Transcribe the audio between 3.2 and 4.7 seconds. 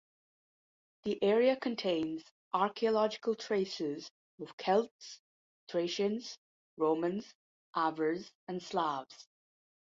traces of